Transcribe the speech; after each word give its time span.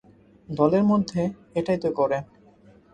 দলের 0.49 0.83
মধ্যে 0.83 1.21
এটাই 1.55 1.79
তো 1.79 1.89
করে। 1.91 2.17